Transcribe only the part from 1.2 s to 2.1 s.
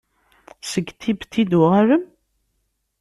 i d-tuɣalem?